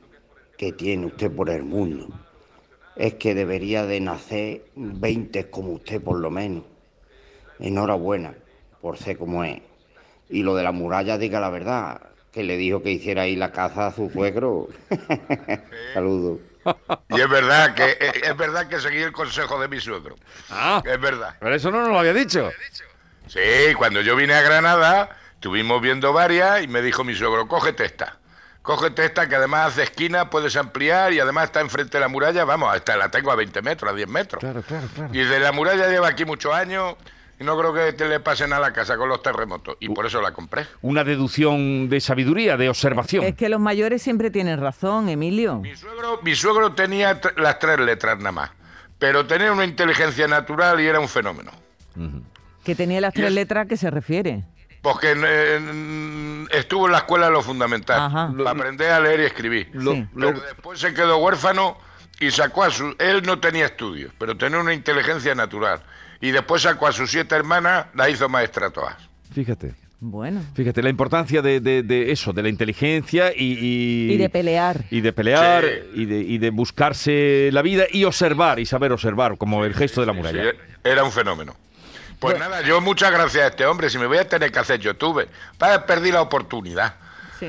que 0.58 0.72
tiene 0.72 1.06
usted 1.06 1.30
por 1.30 1.48
el 1.48 1.62
mundo. 1.62 2.08
Es 2.96 3.14
que 3.14 3.34
debería 3.34 3.86
de 3.86 4.00
nacer 4.00 4.66
20 4.76 5.48
como 5.50 5.72
usted 5.72 6.02
por 6.02 6.18
lo 6.20 6.30
menos. 6.30 6.64
Enhorabuena 7.58 8.34
por 8.80 8.98
ser 8.98 9.16
como 9.16 9.42
es. 9.42 9.60
Y 10.30 10.42
lo 10.42 10.54
de 10.56 10.62
la 10.62 10.72
muralla, 10.72 11.18
diga 11.18 11.40
la 11.40 11.50
verdad, 11.50 12.00
que 12.32 12.42
le 12.42 12.56
dijo 12.56 12.82
que 12.82 12.90
hiciera 12.90 13.22
ahí 13.22 13.36
la 13.36 13.52
caza 13.52 13.86
a 13.88 13.92
su 13.92 14.10
suegro. 14.10 14.68
Saludos. 15.94 16.40
Y 17.10 17.20
es 17.20 17.28
verdad 17.28 17.74
que 17.74 17.96
es, 18.00 18.22
es 18.22 18.36
verdad 18.36 18.66
que 18.68 18.80
seguí 18.80 18.98
el 19.02 19.12
consejo 19.12 19.60
de 19.60 19.68
mi 19.68 19.80
suegro. 19.80 20.16
Ah, 20.50 20.82
Es 20.84 20.98
verdad. 21.00 21.34
pero 21.38 21.54
eso 21.54 21.70
no 21.70 21.80
nos 21.80 21.88
lo 21.90 21.98
había 21.98 22.14
dicho. 22.14 22.50
Sí, 23.26 23.74
cuando 23.76 24.00
yo 24.00 24.16
vine 24.16 24.34
a 24.34 24.42
Granada, 24.42 25.10
estuvimos 25.34 25.80
viendo 25.82 26.12
varias 26.12 26.62
y 26.62 26.68
me 26.68 26.80
dijo 26.82 27.04
mi 27.04 27.14
suegro, 27.14 27.46
cógete 27.48 27.84
esta. 27.84 28.16
Cógete 28.62 29.04
esta 29.04 29.28
que 29.28 29.36
además 29.36 29.72
hace 29.72 29.82
esquina, 29.82 30.30
puedes 30.30 30.56
ampliar 30.56 31.12
y 31.12 31.20
además 31.20 31.44
está 31.44 31.60
enfrente 31.60 31.98
de 31.98 32.00
la 32.00 32.08
muralla. 32.08 32.46
Vamos, 32.46 32.74
esta 32.74 32.96
la 32.96 33.10
tengo 33.10 33.30
a 33.30 33.36
20 33.36 33.60
metros, 33.60 33.92
a 33.92 33.94
10 33.94 34.08
metros. 34.08 34.40
Claro, 34.40 34.62
claro, 34.62 34.88
claro. 34.94 35.10
Y 35.14 35.18
de 35.22 35.38
la 35.40 35.52
muralla 35.52 35.86
lleva 35.88 36.08
aquí 36.08 36.24
muchos 36.24 36.54
años 36.54 36.94
y 37.38 37.44
no 37.44 37.58
creo 37.58 37.72
que 37.74 37.92
te 37.92 38.08
le 38.08 38.20
pasen 38.20 38.52
a 38.52 38.60
la 38.60 38.72
casa 38.72 38.96
con 38.96 39.08
los 39.08 39.22
terremotos. 39.22 39.76
Y 39.80 39.88
por 39.88 40.06
eso 40.06 40.20
la 40.20 40.32
compré. 40.32 40.66
Una 40.82 41.02
deducción 41.04 41.88
de 41.88 42.00
sabiduría, 42.00 42.56
de 42.56 42.68
observación. 42.68 43.24
Es 43.24 43.34
que 43.34 43.48
los 43.48 43.60
mayores 43.60 44.02
siempre 44.02 44.30
tienen 44.30 44.60
razón, 44.60 45.08
Emilio. 45.08 45.56
Mi 45.60 45.74
suegro, 45.74 46.20
mi 46.22 46.34
suegro 46.34 46.72
tenía 46.74 47.20
las 47.36 47.58
tres 47.58 47.78
letras 47.80 48.18
nada 48.18 48.32
más, 48.32 48.50
pero 48.98 49.26
tenía 49.26 49.52
una 49.52 49.64
inteligencia 49.64 50.28
natural 50.28 50.80
y 50.80 50.86
era 50.86 51.00
un 51.00 51.08
fenómeno. 51.08 51.50
Que 52.64 52.74
tenía 52.74 53.00
las 53.00 53.14
Y 53.14 53.18
tres 53.18 53.28
es- 53.28 53.34
letras 53.34 53.66
que 53.66 53.76
se 53.76 53.90
refiere. 53.90 54.44
Porque 54.80 55.14
eh, 55.16 56.46
estuvo 56.50 56.86
en 56.86 56.92
la 56.92 56.98
escuela 56.98 57.30
lo 57.30 57.40
fundamental, 57.42 58.00
Ajá. 58.00 58.32
para 58.36 58.50
aprender 58.50 58.90
a 58.90 59.00
leer 59.00 59.20
y 59.20 59.24
escribir. 59.24 59.70
Lo- 59.72 59.92
Sí. 59.92 60.06
lo- 60.14 60.28
Pero 60.28 60.40
después 60.40 60.78
se 60.80 60.92
quedó 60.92 61.16
huérfano 61.18 61.78
y 62.20 62.30
sacó 62.30 62.64
a 62.64 62.70
su... 62.70 62.94
Él 62.98 63.22
no 63.24 63.38
tenía 63.40 63.64
estudios, 63.66 64.12
pero 64.18 64.36
tenía 64.36 64.58
una 64.58 64.74
inteligencia 64.74 65.34
natural. 65.34 65.82
Y 66.20 66.30
después 66.30 66.62
sacó 66.62 66.86
a 66.86 66.92
sus 66.92 67.10
siete 67.10 67.34
hermanas, 67.34 67.86
la 67.94 68.08
hizo 68.08 68.28
maestra 68.28 68.70
todas. 68.70 68.96
Fíjate. 69.34 69.74
Bueno. 70.00 70.42
Fíjate, 70.54 70.82
la 70.82 70.90
importancia 70.90 71.40
de, 71.40 71.60
de- 71.60 71.82
de 71.82 72.12
eso, 72.12 72.32
de 72.34 72.42
la 72.42 72.48
inteligencia 72.50 73.32
y, 73.34 73.52
y, 73.58 74.12
Y 74.12 74.16
de 74.18 74.28
pelear. 74.28 74.84
Y 74.90 75.00
de 75.00 75.12
pelear 75.14 75.64
Sí. 75.64 76.02
y, 76.02 76.04
de, 76.04 76.18
y 76.20 76.38
de 76.38 76.50
buscarse 76.50 77.48
la 77.52 77.62
vida 77.62 77.84
y 77.90 78.04
observar 78.04 78.58
y 78.60 78.66
saber 78.66 78.92
observar, 78.92 79.38
como 79.38 79.64
el 79.64 79.74
gesto 79.74 80.00
de 80.02 80.06
la 80.06 80.12
muralla. 80.12 80.42
Sí, 80.42 80.48
era 80.84 81.04
un 81.04 81.10
fenómeno. 81.12 81.56
Pues 82.18 82.38
nada, 82.38 82.62
yo 82.62 82.80
muchas 82.80 83.10
gracias 83.12 83.44
a 83.44 83.46
este 83.48 83.64
hombre. 83.66 83.88
Si 83.90 83.98
me 83.98 84.06
voy 84.06 84.18
a 84.18 84.28
tener 84.28 84.50
que 84.52 84.58
hacer 84.58 84.78
YouTube, 84.80 85.26
para 85.58 85.84
perdí 85.86 86.10
la 86.12 86.20
oportunidad. 86.22 86.96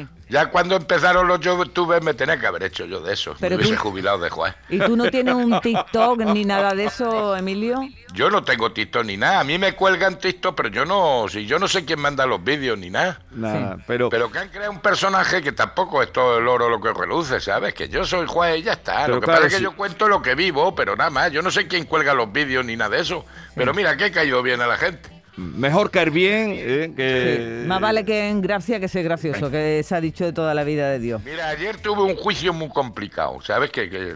Sí. 0.02 0.08
Ya 0.28 0.48
cuando 0.48 0.76
empezaron 0.76 1.28
los 1.28 1.40
youtubers 1.40 2.04
me 2.04 2.16
tenía 2.16 2.40
que 2.40 2.48
haber 2.48 2.64
hecho 2.64 2.86
yo 2.86 3.00
de 3.00 3.14
eso. 3.14 3.36
Pero 3.40 3.52
me 3.58 3.62
hubiese 3.62 3.76
tú- 3.76 3.82
jubilado 3.90 4.18
de 4.18 4.30
juez. 4.32 4.56
¿Y 4.70 4.80
tú 4.80 4.96
no 4.98 5.12
tienes 5.12 5.36
un 5.36 5.62
TikTok 5.62 6.20
ni 6.22 6.44
nada 6.46 6.74
de 6.74 6.86
eso, 6.86 7.36
Emilio? 7.38 7.80
Yo 8.14 8.32
no 8.32 8.44
tengo 8.44 8.72
TikTok 8.72 9.06
ni 9.06 9.18
nada. 9.18 9.42
A 9.42 9.44
mí 9.44 9.60
me 9.60 9.74
cuelgan 9.76 10.18
TikTok, 10.18 10.56
pero 10.56 10.70
yo 10.70 10.84
no, 10.84 11.28
si 11.30 11.46
yo 11.46 11.60
no 11.60 11.68
sé 11.68 11.86
quién 11.86 12.00
manda 12.00 12.26
los 12.26 12.44
vídeos 12.44 12.76
ni 12.80 12.90
nada. 12.90 13.20
Nada, 13.32 13.78
pero, 13.86 14.10
Pero 14.10 14.32
que 14.32 14.40
han 14.40 14.50
creado 14.50 14.72
un 14.72 14.80
personaje 14.80 15.44
que 15.44 15.52
tampoco 15.52 16.02
es 16.02 16.12
todo 16.12 16.40
el 16.40 16.48
oro 16.48 16.70
lo 16.70 16.82
que 16.82 16.92
reluce, 16.92 17.40
¿sabes? 17.40 17.76
Que 17.76 17.88
yo 17.88 18.04
soy 18.04 18.26
juez 18.26 18.58
y 18.60 18.64
ya 18.64 18.74
está. 18.74 19.02
Pero 19.04 19.16
lo 19.16 19.22
que 19.22 19.26
claro, 19.26 19.42
pasa 19.42 19.48
es 19.48 19.54
que 19.54 19.58
si- 19.60 19.64
yo 19.64 19.76
cuento 19.76 20.08
lo 20.08 20.24
que 20.24 20.34
vivo, 20.34 20.74
pero 20.74 20.96
nada 20.96 21.12
más. 21.12 21.32
Yo 21.32 21.44
no 21.44 21.52
sé 21.52 21.68
quién 21.68 21.86
cuelga 21.86 22.16
los 22.16 22.32
vídeos 22.32 22.66
ni 22.66 22.76
nada 22.76 22.90
de 22.96 23.02
eso. 23.02 23.26
Pero 23.54 23.76
mira, 23.76 23.96
que 23.96 24.08
he 24.08 24.12
caído 24.12 24.42
bien 24.42 24.60
a 24.62 24.66
la 24.68 24.78
gente. 24.78 25.08
Mejor 25.38 25.92
caer 25.92 26.12
bien 26.12 26.54
eh, 26.58 26.94
que... 26.96 27.62
Sí, 27.64 27.68
Más 27.68 27.82
vale 27.82 28.06
que 28.06 28.30
en 28.30 28.42
gracia 28.42 28.80
que 28.80 28.88
ser 28.88 29.04
gracioso, 29.04 29.52
que 29.52 29.84
se 29.84 29.94
ha 29.96 30.00
dicho 30.00 30.24
de 30.24 30.32
toda 30.32 30.54
la 30.54 30.64
vida 30.64 30.90
de 30.90 31.00
Dios. 31.00 31.22
Mira, 31.26 31.50
ayer 31.50 31.78
tuve 31.78 32.04
un 32.04 32.16
juicio 32.16 32.54
muy 32.54 32.70
complicado, 32.70 33.40
¿sabes? 33.42 33.70
Que, 33.72 33.90
que- 33.90 34.16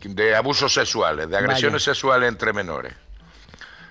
de 0.00 0.34
abusos 0.36 0.72
sexuales, 0.74 1.28
de 1.30 1.36
agresiones 1.36 1.82
sexuales 1.82 2.28
entre 2.28 2.52
menores. 2.52 2.92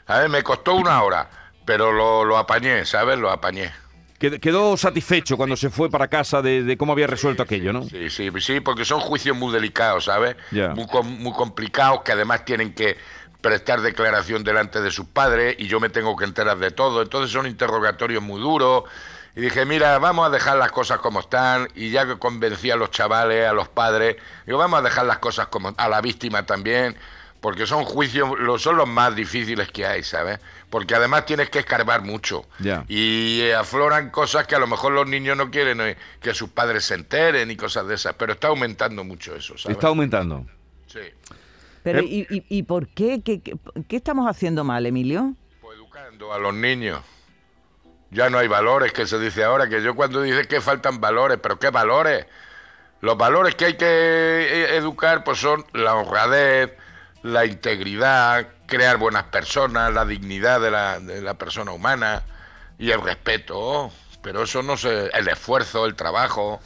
A 0.08 0.20
ver, 0.20 0.29
me 0.29 0.44
costó 0.44 0.75
una 0.75 1.01
hora, 1.01 1.29
pero 1.65 1.91
lo, 1.91 2.24
lo 2.24 2.38
apañé, 2.38 2.86
¿sabes? 2.86 3.17
Lo 3.17 3.32
apañé. 3.32 3.72
Qued- 4.20 4.39
Quedó 4.39 4.77
satisfecho 4.77 5.36
cuando 5.36 5.58
se 5.58 5.70
fue 5.70 5.89
para 5.89 6.08
casa 6.08 6.41
de, 6.41 6.63
de 6.63 6.77
cómo 6.77 6.94
había 6.94 7.08
resuelto 7.08 7.44
aquello, 7.44 7.74
¿no? 7.74 7.84
Sí, 7.84 8.10
sí, 8.10 8.29
sí, 8.39 8.60
porque 8.60 8.86
son 8.86 9.00
juicios 9.00 9.36
muy 9.36 9.51
delicados, 9.51 10.05
¿sabes? 10.05 10.36
Ya. 10.51 10.70
Muy, 10.70 10.86
muy 11.03 11.34
complicados, 11.34 12.01
que 12.03 12.12
además 12.12 12.46
tienen 12.46 12.74
que 12.74 12.96
prestar 13.46 13.82
declaración 13.82 14.44
delante 14.44 14.82
de 14.82 14.90
sus 14.90 15.06
padres 15.06 15.56
y 15.60 15.68
yo 15.68 15.80
me 15.80 15.90
tengo 15.90 16.16
que 16.16 16.25
enterar 16.25 16.58
de 16.58 16.72
todo. 16.72 17.04
Entonces 17.04 17.32
son 17.32 17.46
interrogatorios 17.46 18.24
muy 18.24 18.42
duros. 18.42 18.86
Y 19.36 19.42
dije, 19.42 19.66
mira, 19.66 20.00
vamos 20.00 20.25
a 20.25 20.32
dejar 20.32 20.58
las 20.58 20.72
cosas 20.72 20.98
como 20.98 21.20
están. 21.20 21.68
Y 21.75 21.92
ya 21.92 22.08
que 22.08 22.18
convencí 22.18 22.72
a 22.72 22.75
los 22.75 22.90
chavales, 22.90 23.48
a 23.48 23.54
los 23.54 23.68
padres, 23.68 24.16
digo, 24.48 24.58
vamos 24.58 24.80
a 24.80 24.82
dejar 24.82 25.06
las 25.06 25.20
cosas 25.20 25.46
como 25.48 25.75
a 25.78 25.90
la 25.90 26.02
víctima 26.02 26.44
también, 26.46 26.96
porque 27.40 27.68
son 27.68 27.84
juicios, 27.84 28.30
lo- 28.40 28.58
son 28.58 28.78
los 28.78 28.88
más 28.88 29.16
difíciles 29.16 29.70
que 29.72 29.86
hay, 29.86 30.02
¿sabes? 30.02 30.40
Porque 30.72 30.96
además 30.96 31.28
tienes 31.28 31.52
que 31.52 31.60
escarbar 31.60 32.02
mucho. 32.02 32.46
Ya. 32.58 32.84
Y 32.88 33.42
eh, 33.42 33.54
afloran 33.54 34.10
cosas 34.10 34.48
que 34.48 34.56
a 34.56 34.60
lo 34.60 34.66
mejor 34.66 34.92
los 34.94 35.06
niños 35.08 35.38
no 35.38 35.52
quieren 35.52 35.80
eh, 35.82 35.98
que 36.20 36.34
sus 36.34 36.50
padres 36.50 36.84
se 36.86 36.96
enteren 36.96 37.52
y 37.52 37.56
cosas 37.56 37.86
de 37.88 37.94
esas, 37.94 38.16
pero 38.16 38.34
está 38.34 38.48
aumentando 38.48 39.04
mucho 39.04 39.36
eso, 39.36 39.56
¿sabes? 39.56 39.75
Está 39.78 39.88
aumentando. 39.90 40.46
Sí. 40.88 41.02
Pero, 41.86 42.00
Eh. 42.00 42.06
¿y, 42.06 42.36
y, 42.36 42.46
y 42.50 42.63
por 42.63 42.88
qué? 42.88 43.22
¿Qué, 43.22 43.42
qué? 43.42 43.56
estamos 43.96 44.27
haciendo 44.27 44.63
mal, 44.63 44.88
Emilio? 44.88 45.36
Pues 45.62 45.77
educando 45.77 46.34
a 46.34 46.39
los 46.39 46.51
niños. 46.56 47.00
Ya 48.10 48.32
no 48.32 48.39
hay 48.39 48.48
valores, 48.48 48.92
que 48.92 49.06
se 49.06 49.20
dice 49.20 49.44
ahora, 49.44 49.70
que 49.70 49.84
yo 49.84 49.94
cuando 49.96 50.24
dice 50.24 50.48
que 50.48 50.62
faltan 50.62 51.00
valores, 51.00 51.38
pero 51.42 51.60
¿qué 51.60 51.70
valores? 51.70 52.25
Los 53.01 53.15
valores 53.18 53.54
que 53.54 53.65
hay 53.65 53.74
que 53.77 53.86
eh, 53.86 54.77
educar 54.77 55.24
pues 55.24 55.38
son 55.38 55.63
la 55.74 55.94
honradez, 55.94 56.74
la 57.22 57.46
integridad, 57.46 58.48
crear 58.65 58.98
buenas 58.98 59.25
personas, 59.25 59.94
la 59.94 60.06
dignidad 60.06 60.60
de 60.62 60.72
la, 60.72 61.00
de 61.00 61.22
la 61.22 61.36
persona 61.36 61.72
humana 61.72 62.24
y 62.80 62.89
el 62.89 63.00
respeto. 63.01 63.92
Pero 64.24 64.42
eso 64.42 64.63
no 64.63 64.75
se... 64.75 65.06
el 65.13 65.27
esfuerzo, 65.27 65.86
el 65.86 65.94
trabajo, 65.96 66.60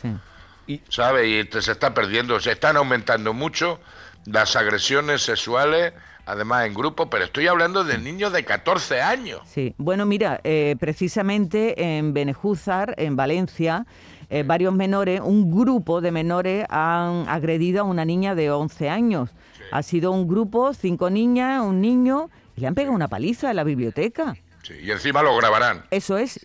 Y- 0.65 0.81
¿sabes? 0.88 1.27
Y 1.27 1.39
este 1.39 1.61
se 1.61 1.73
está 1.73 1.93
perdiendo, 1.93 2.39
se 2.39 2.53
están 2.53 2.77
aumentando 2.77 3.33
mucho 3.33 3.81
las 4.25 4.55
agresiones 4.55 5.21
sexuales, 5.23 5.93
además 6.25 6.65
en 6.67 6.73
grupo, 6.73 7.09
pero 7.09 7.25
estoy 7.25 7.47
hablando 7.47 7.83
de 7.83 7.97
niños 7.97 8.31
de 8.33 8.43
14 8.45 9.01
años. 9.01 9.41
Sí, 9.45 9.73
bueno, 9.77 10.05
mira, 10.05 10.39
eh, 10.43 10.75
precisamente 10.79 11.97
en 11.97 12.13
Benejúzar, 12.13 12.93
en 12.97 13.15
Valencia, 13.15 13.85
eh, 14.29 14.43
varios 14.45 14.73
menores, 14.73 15.21
un 15.23 15.49
grupo 15.51 16.01
de 16.01 16.11
menores 16.11 16.65
han 16.69 17.27
agredido 17.27 17.81
a 17.81 17.83
una 17.83 18.05
niña 18.05 18.35
de 18.35 18.51
11 18.51 18.89
años. 18.89 19.31
Ha 19.71 19.81
sido 19.83 20.11
un 20.11 20.27
grupo, 20.27 20.73
cinco 20.73 21.09
niñas, 21.09 21.61
un 21.63 21.81
niño, 21.81 22.29
y 22.55 22.61
le 22.61 22.67
han 22.67 22.75
pegado 22.75 22.93
una 22.95 23.07
paliza 23.07 23.49
en 23.49 23.55
la 23.55 23.63
biblioteca. 23.63 24.35
Sí, 24.63 24.73
y 24.81 24.91
encima 24.91 25.23
lo 25.23 25.35
grabarán. 25.38 25.83
Eso 25.89 26.17
es, 26.17 26.38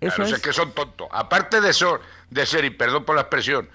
eso 0.00 0.16
Claro, 0.16 0.24
es. 0.24 0.32
es 0.32 0.42
que 0.42 0.52
son 0.52 0.72
tontos. 0.72 1.08
Aparte 1.12 1.60
de 1.62 1.70
eso, 1.70 1.98
de 2.30 2.44
ser, 2.44 2.64
y 2.66 2.70
perdón 2.70 3.04
por 3.06 3.14
la 3.14 3.22
expresión, 3.22 3.68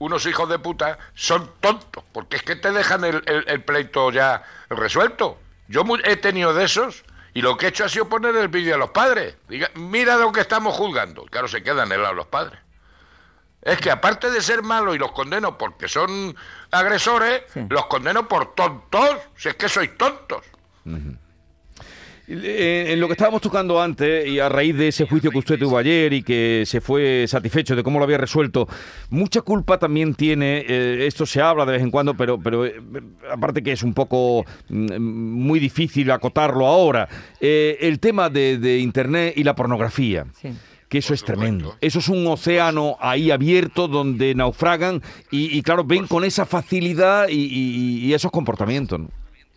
unos 0.00 0.26
hijos 0.26 0.48
de 0.48 0.58
puta, 0.58 0.98
son 1.14 1.52
tontos, 1.60 2.02
porque 2.12 2.36
es 2.36 2.42
que 2.42 2.56
te 2.56 2.72
dejan 2.72 3.04
el, 3.04 3.22
el- 3.26 3.44
el 3.46 3.62
pleito 3.64 4.10
ya 4.10 4.42
resuelto. 4.68 5.38
Yo 5.68 5.84
he 6.04 6.16
tenido 6.16 6.52
de 6.52 6.64
esos 6.64 7.04
y 7.34 7.42
lo 7.42 7.56
que 7.56 7.66
he 7.66 7.68
hecho 7.68 7.84
ha 7.84 7.88
sido 7.88 8.08
poner 8.08 8.34
el 8.34 8.48
vídeo 8.48 8.74
a 8.74 8.78
los 8.78 8.90
padres. 8.90 9.36
Diga, 9.48 9.70
mira 9.74 10.16
lo 10.16 10.32
que 10.32 10.40
estamos 10.40 10.74
juzgando. 10.74 11.24
Claro, 11.26 11.46
se 11.48 11.62
quedan 11.62 11.92
helados 11.92 12.16
los 12.16 12.26
padres. 12.26 12.58
Es 13.62 13.78
que 13.78 13.90
aparte 13.90 14.30
de 14.30 14.40
ser 14.40 14.62
malos 14.62 14.96
y 14.96 14.98
los 14.98 15.12
condeno 15.12 15.58
porque 15.58 15.86
son 15.86 16.34
agresores, 16.70 17.42
Sí. 17.52 17.60
los 17.68 17.86
condeno 17.86 18.26
por 18.26 18.54
tontos. 18.54 19.18
Si 19.36 19.50
es 19.50 19.54
que 19.54 19.68
sois 19.68 19.96
tontos. 19.98 20.44
En 22.32 23.00
lo 23.00 23.08
que 23.08 23.14
estábamos 23.14 23.40
tocando 23.40 23.82
antes, 23.82 24.24
y 24.28 24.38
a 24.38 24.48
raíz 24.48 24.76
de 24.76 24.86
ese 24.88 25.04
juicio 25.04 25.32
que 25.32 25.38
usted 25.38 25.58
tuvo 25.58 25.76
ayer 25.78 26.12
y 26.12 26.22
que 26.22 26.62
se 26.64 26.80
fue 26.80 27.24
satisfecho 27.26 27.74
de 27.74 27.82
cómo 27.82 27.98
lo 27.98 28.04
había 28.04 28.18
resuelto, 28.18 28.68
mucha 29.10 29.40
culpa 29.42 29.78
también 29.80 30.14
tiene, 30.14 30.64
eh, 30.68 31.06
esto 31.08 31.26
se 31.26 31.40
habla 31.42 31.66
de 31.66 31.72
vez 31.72 31.82
en 31.82 31.90
cuando, 31.90 32.14
pero, 32.14 32.38
pero 32.40 32.64
eh, 32.66 32.74
aparte 33.32 33.62
que 33.64 33.72
es 33.72 33.82
un 33.82 33.94
poco 33.94 34.44
mm, 34.68 34.98
muy 35.00 35.58
difícil 35.58 36.08
acotarlo 36.12 36.66
ahora, 36.66 37.08
eh, 37.40 37.78
el 37.80 37.98
tema 37.98 38.30
de, 38.30 38.58
de 38.58 38.78
Internet 38.78 39.34
y 39.36 39.42
la 39.42 39.56
pornografía. 39.56 40.26
Sí. 40.40 40.50
Que 40.88 40.98
eso 40.98 41.14
es 41.14 41.24
tremendo. 41.24 41.76
Eso 41.80 42.00
es 42.00 42.08
un 42.08 42.26
océano 42.26 42.96
ahí 43.00 43.30
abierto 43.30 43.86
donde 43.86 44.34
naufragan 44.34 45.00
y, 45.30 45.56
y, 45.56 45.62
claro, 45.62 45.84
ven 45.84 46.08
con 46.08 46.24
esa 46.24 46.46
facilidad 46.46 47.28
y, 47.28 47.34
y- 47.44 47.98
y 48.06 48.12
esos 48.14 48.32
comportamientos. 48.32 48.98
¿no? 48.98 49.08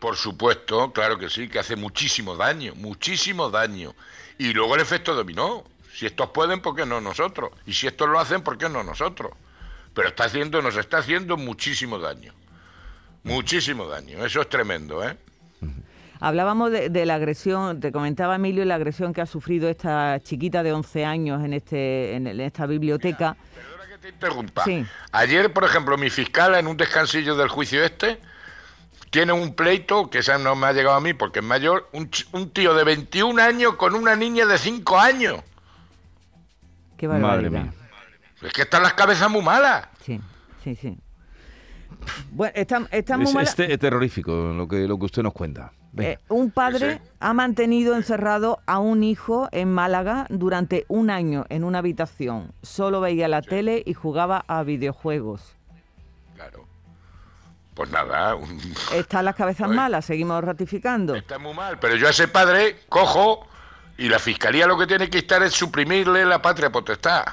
Por 0.03 0.17
supuesto, 0.17 0.91
claro 0.91 1.17
que 1.17 1.29
sí, 1.29 1.48
que 1.48 1.60
hace 1.60 1.77
muchísimo 1.77 2.36
daño, 2.36 2.74
muchísimo 2.75 3.50
daño. 3.50 3.95
Y 4.38 4.51
luego 4.51 4.75
el 4.75 4.81
efecto 4.81 5.15
dominó. 5.15 5.63
Si 5.93 6.05
estos 6.05 6.31
pueden, 6.31 6.60
¿por 6.60 6.75
qué 6.75 6.86
no 6.86 7.00
nosotros? 7.00 7.51
Y 7.65 7.72
si 7.72 7.88
estos 7.88 8.10
lo 8.10 8.19
hacen, 8.19 8.41
¿por 8.41 8.57
qué 8.57 8.67
no 8.67 8.83
nosotros? 8.83 9.31
Pero 9.93 10.10
está 10.10 10.25
haciendo, 10.25 10.62
nos 10.62 10.75
está 10.75 10.98
haciendo 10.98 11.38
muchísimo 11.38 12.00
daño. 12.00 12.33
Muchísimo 13.24 13.88
daño. 13.88 14.25
Eso 14.25 14.41
es 14.41 14.50
tremendo, 14.50 15.07
¿eh? 15.07 15.15
Hablábamos 16.19 16.72
de, 16.72 16.89
de 16.89 17.05
la 17.05 17.15
agresión, 17.15 17.79
te 17.79 17.93
comentaba 17.93 18.36
Emilio 18.36 18.65
la 18.65 18.75
agresión 18.75 19.13
que 19.13 19.22
ha 19.22 19.25
sufrido 19.25 19.69
esta 19.69 20.19
chiquita 20.22 20.63
de 20.63 20.74
11 20.74 21.05
años 21.05 21.45
en, 21.45 21.53
este, 21.53 22.15
en, 22.15 22.27
esta 22.41 22.65
biblioteca. 22.65 23.38
Perdona 23.55 23.88
que 23.88 23.98
te 24.00 24.10
interrumpa. 24.10 24.65
Sí. 24.65 24.86
Ayer, 25.13 25.53
por 25.53 25.63
ejemplo, 25.63 25.98
mi 25.98 26.10
fiscal 26.10 26.55
en 26.55 26.67
un 26.67 26.75
descansillo 26.75 27.38
del 27.38 27.48
juicio 27.48 27.81
este 27.81 28.19
tiene 29.13 29.32
un 29.32 29.53
pleito, 29.53 30.10
que 30.10 30.17
esa 30.20 30.39
no 30.39 30.55
me 30.55 30.65
ha 30.65 30.74
llegado 30.74 30.96
a 30.96 31.00
mí 31.00 31.13
porque 31.13 31.39
es 31.39 31.46
mayor, 31.46 31.88
un, 31.93 32.10
ch- 32.10 32.27
un 32.34 32.50
tío 32.50 32.74
de 32.74 32.84
21 32.84 33.39
años 33.39 33.75
con 33.75 33.93
una 33.93 34.15
niña 34.15 34.48
de 34.48 34.58
5 34.58 34.98
años. 35.00 35.39
Qué 36.98 37.08
Madre 37.08 37.51
mía. 37.51 37.72
Es 38.41 38.51
que 38.51 38.63
están 38.63 38.82
las 38.82 38.93
cabezas 38.93 39.29
muy 39.29 39.43
malas. 39.43 39.88
Sí, 40.01 40.20
sí, 40.63 40.75
sí. 40.75 40.98
Bueno, 42.32 42.53
está, 42.55 42.88
está 42.91 43.17
muy 43.17 43.27
Es, 43.27 43.34
mala- 43.36 43.48
es 43.50 43.55
te- 43.55 43.72
es 43.72 43.77
terrorífico 43.79 44.32
lo 44.51 44.67
que, 44.67 44.88
lo 44.88 44.98
que 44.98 45.05
usted 45.05 45.22
nos 45.22 45.34
cuenta. 45.34 45.72
Eh, 46.00 46.17
un 46.29 46.50
padre 46.50 46.93
Sí, 46.96 47.00
ha 47.20 47.34
mantenido 47.34 47.96
encerrado 47.96 48.62
a 48.65 48.79
un 48.79 49.03
hijo 49.03 49.48
en 49.51 49.72
Málaga 49.72 50.25
durante 50.32 50.86
un 50.88 51.12
año 51.12 51.46
en 51.50 51.63
una 51.63 51.77
habitación. 51.79 52.51
Solo 52.63 53.00
veía 53.00 53.27
la 53.27 53.43
tele 53.43 53.84
y 53.86 53.93
jugaba 53.93 54.43
a 54.48 54.63
videojuegos. 54.63 55.55
Claro. 56.34 56.65
Pues 57.74 57.89
nada, 57.89 58.36
un- 58.36 58.60
Están 58.94 59.25
las 59.25 59.36
cabezas 59.36 59.68
malas, 59.70 60.06
seguimos 60.06 60.44
ratificando. 60.44 61.15
está 61.15 61.39
muy 61.39 61.53
mal. 61.53 61.80
Pero 61.80 61.96
yo 61.96 62.08
a 62.08 62.12
ese 62.12 62.27
padre 62.27 62.82
cojo 62.88 63.48
y 63.98 64.10
la 64.10 64.20
fiscalía 64.20 64.68
lo 64.68 64.77
que 64.77 64.86
tiene 64.88 65.10
que 65.10 65.18
estar 65.20 65.42
es 65.44 65.53
suprimirle 65.53 66.25
la 66.25 66.42
patria 66.42 66.72
potestad. 66.72 67.24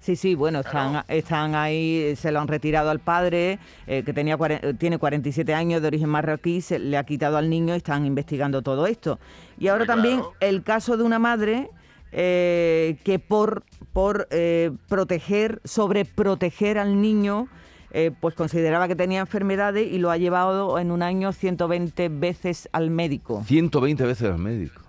Sí, 0.00 0.14
sí, 0.14 0.36
bueno, 0.36 0.60
están, 0.60 1.02
están 1.08 1.56
ahí, 1.56 2.14
se 2.14 2.30
lo 2.30 2.38
han 2.40 2.46
retirado 2.46 2.90
al 2.90 3.00
padre, 3.00 3.58
eh, 3.88 4.04
que 4.04 4.12
tenía 4.12 4.36
eh, 4.40 4.74
tiene 4.78 4.98
47 4.98 5.52
años 5.52 5.82
de 5.82 5.88
origen 5.88 6.08
marroquí, 6.08 6.60
se 6.60 6.78
le 6.78 6.96
ha 6.96 7.02
quitado 7.02 7.36
al 7.38 7.50
niño 7.50 7.74
y 7.74 7.78
están 7.78 8.06
investigando 8.06 8.62
todo 8.62 8.86
esto. 8.86 9.18
Y 9.58 9.66
ahora 9.66 9.84
también 9.84 10.22
el 10.38 10.62
caso 10.62 10.96
de 10.96 11.02
una 11.02 11.18
madre 11.18 11.70
eh, 12.12 12.96
que 13.04 13.18
por, 13.18 13.64
por 13.92 14.28
eh, 14.30 14.70
proteger, 14.88 15.60
sobreproteger 15.64 16.78
al 16.78 17.00
niño, 17.00 17.48
eh, 17.92 18.10
pues 18.20 18.34
consideraba 18.34 18.88
que 18.88 18.96
tenía 18.96 19.20
enfermedades 19.20 19.90
y 19.90 19.98
lo 19.98 20.10
ha 20.10 20.16
llevado 20.16 20.78
en 20.78 20.90
un 20.90 21.02
año 21.02 21.32
120 21.32 22.08
veces 22.10 22.68
al 22.72 22.90
médico. 22.90 23.42
120 23.46 24.04
veces 24.04 24.30
al 24.30 24.38
médico. 24.38 24.82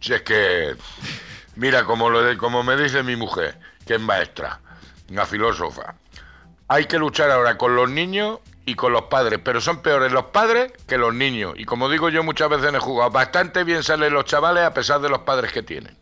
Si 0.00 0.12
es 0.12 0.22
que, 0.22 0.74
mira, 1.56 1.84
como, 1.84 2.10
lo 2.10 2.22
de, 2.22 2.36
como 2.36 2.62
me 2.62 2.76
dice 2.76 3.02
mi 3.02 3.16
mujer, 3.16 3.58
que 3.86 3.94
es 3.94 4.00
maestra, 4.00 4.60
una 5.10 5.26
filósofa, 5.26 5.96
hay 6.68 6.86
que 6.86 6.98
luchar 6.98 7.30
ahora 7.30 7.56
con 7.56 7.76
los 7.76 7.90
niños 7.90 8.40
y 8.66 8.74
con 8.74 8.92
los 8.92 9.02
padres, 9.02 9.40
pero 9.42 9.60
son 9.60 9.80
peores 9.80 10.12
los 10.12 10.26
padres 10.26 10.72
que 10.86 10.98
los 10.98 11.14
niños. 11.14 11.54
Y 11.56 11.64
como 11.64 11.88
digo 11.88 12.08
yo 12.08 12.22
muchas 12.24 12.50
veces 12.50 12.68
en 12.68 12.74
el 12.74 12.80
jugado, 12.80 13.10
bastante 13.10 13.62
bien 13.64 13.82
salen 13.84 14.12
los 14.12 14.24
chavales 14.24 14.64
a 14.64 14.74
pesar 14.74 15.00
de 15.00 15.08
los 15.08 15.20
padres 15.20 15.52
que 15.52 15.62
tienen. 15.62 15.96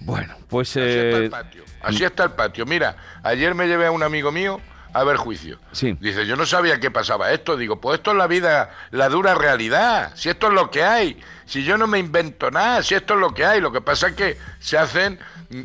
Bueno, 0.00 0.34
pues... 0.48 0.70
Así 0.70 0.80
está 0.80 1.18
eh, 1.18 1.24
el 1.24 1.30
patio. 1.30 1.64
Así 1.82 2.04
está 2.04 2.24
el 2.24 2.30
patio. 2.32 2.66
Mira, 2.66 2.96
ayer 3.22 3.54
me 3.54 3.66
llevé 3.66 3.86
a 3.86 3.90
un 3.90 4.02
amigo 4.02 4.32
mío 4.32 4.60
a 4.94 5.04
ver 5.04 5.16
juicio. 5.16 5.58
Sí. 5.72 5.96
Dice, 6.00 6.24
yo 6.24 6.36
no 6.36 6.46
sabía 6.46 6.78
que 6.80 6.90
pasaba 6.90 7.32
esto. 7.32 7.56
Digo, 7.56 7.80
pues 7.80 7.98
esto 7.98 8.12
es 8.12 8.16
la 8.16 8.28
vida, 8.28 8.70
la 8.92 9.08
dura 9.08 9.34
realidad. 9.34 10.12
Si 10.14 10.28
esto 10.30 10.46
es 10.46 10.54
lo 10.54 10.70
que 10.70 10.84
hay. 10.84 11.20
Si 11.44 11.64
yo 11.64 11.76
no 11.76 11.86
me 11.86 11.98
invento 11.98 12.50
nada, 12.50 12.82
si 12.82 12.94
esto 12.94 13.14
es 13.14 13.20
lo 13.20 13.34
que 13.34 13.44
hay. 13.44 13.60
Lo 13.60 13.72
que 13.72 13.80
pasa 13.80 14.08
es 14.08 14.14
que 14.14 14.38
se 14.60 14.78
hacen 14.78 15.18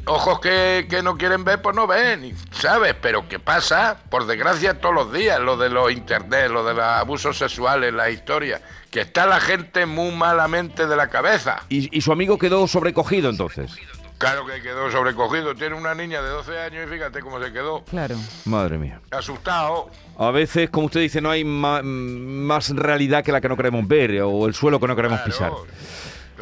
ojos 0.06 0.40
que, 0.40 0.88
que 0.90 1.04
no 1.04 1.16
quieren 1.18 1.44
ver, 1.44 1.62
pues 1.62 1.76
no 1.76 1.88
ven, 1.88 2.36
¿sabes? 2.52 2.96
Pero 3.02 3.28
¿qué 3.28 3.40
pasa? 3.40 4.00
Por 4.10 4.26
desgracia 4.26 4.80
todos 4.80 4.96
los 4.96 5.14
días, 5.14 5.40
lo 5.40 5.58
de 5.58 5.70
los 5.70 5.92
internet, 5.92 6.50
lo 6.50 6.66
de 6.66 6.74
los 6.74 6.84
abusos 6.84 7.38
sexuales, 7.38 7.94
la 7.94 8.10
historia, 8.10 8.62
que 8.92 9.02
está 9.02 9.26
la 9.26 9.40
gente 9.40 9.86
muy 9.86 10.12
malamente 10.12 10.88
de 10.88 10.96
la 10.96 11.08
cabeza. 11.08 11.64
Y, 11.70 11.96
y 11.96 12.02
su 12.02 12.12
amigo 12.12 12.38
quedó 12.38 12.68
sobrecogido 12.68 13.30
entonces. 13.30 13.72
Claro 14.20 14.46
que 14.46 14.62
quedó 14.62 14.92
sobrecogido. 14.92 15.56
Tiene 15.56 15.76
una 15.76 15.96
niña 15.96 16.22
de 16.22 16.30
12 16.30 16.60
años 16.60 16.88
y 16.88 16.94
fíjate 16.94 17.22
cómo 17.22 17.42
se 17.42 17.54
quedó. 17.54 17.84
Claro. 17.86 18.16
Madre 18.46 18.78
mía. 18.78 19.00
Asustado. 19.12 19.90
A 20.18 20.30
veces, 20.32 20.70
como 20.70 20.88
usted 20.88 21.00
dice, 21.00 21.22
no 21.22 21.32
hay 21.32 21.46
más 21.46 22.70
realidad 22.76 23.24
que 23.24 23.32
la 23.32 23.40
que 23.40 23.48
no 23.48 23.56
queremos 23.56 23.88
ver 23.88 24.22
o 24.22 24.46
el 24.46 24.54
suelo 24.54 24.78
que 24.78 24.88
no 24.88 24.96
queremos 24.96 25.22
pisar. 25.22 25.54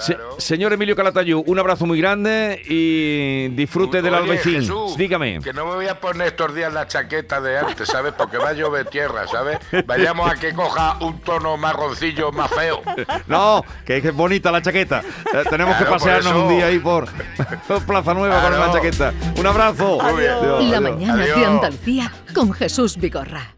Claro, 0.06 0.36
Se- 0.38 0.42
señor 0.42 0.74
Emilio 0.74 0.96
Calatayud, 0.96 1.44
un 1.46 1.60
abrazo 1.60 1.86
muy 1.86 2.00
grande 2.00 2.62
y 2.68 3.48
disfrute 3.56 4.02
del 4.02 4.14
Oye. 4.14 4.38
Jesús, 4.38 4.96
Dígame. 4.98 5.40
Que 5.40 5.54
no 5.54 5.66
me 5.66 5.76
voy 5.76 5.88
a 5.88 6.00
poner 6.00 6.28
estos 6.28 6.54
días 6.56 6.72
la 6.74 6.88
chaqueta 6.88 7.42
de 7.42 7.58
antes, 7.58 7.88
¿sabes? 7.88 8.14
Porque 8.18 8.38
va 8.38 8.50
a 8.50 8.54
llover 8.54 8.86
tierra, 8.88 9.28
¿sabes? 9.28 9.60
Vayamos 9.86 10.32
a 10.32 10.36
que 10.36 10.54
coja 10.54 10.98
un 11.02 11.20
tono 11.22 11.58
marroncillo 11.58 12.32
más 12.32 12.52
feo. 12.52 12.82
No, 13.28 13.64
que 13.86 13.98
es 13.98 14.14
bonita 14.14 14.52
la 14.52 14.62
chaqueta. 14.62 15.02
Eh, 15.34 15.44
tenemos 15.50 15.76
que 15.76 15.84
Claro, 15.86 15.98
por 16.00 16.08
pasearnos 16.08 16.34
un 16.44 16.50
día 16.50 16.66
ahí 16.68 16.80
por, 16.80 17.08
Plaza 17.88 18.14
Nueva 18.14 18.42
con 18.42 18.50
Claro. 18.52 18.64
una 18.64 18.74
chaqueta. 18.74 19.14
Un 19.38 19.46
abrazo. 19.48 19.98
Bien. 20.16 20.32
Adiós, 20.32 20.42
La 20.70 20.78
adiós. 20.78 20.82
mañana 20.82 21.16
de 21.18 21.32
Adiós. 21.34 21.48
Andalucía 21.48 22.12
con 22.34 22.54
Jesús 22.54 22.98
Vigorra. 22.98 23.54